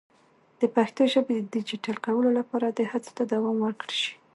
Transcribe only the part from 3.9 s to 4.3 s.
شي.